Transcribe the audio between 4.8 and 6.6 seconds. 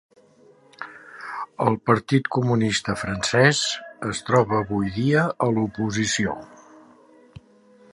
dia a l'oposició.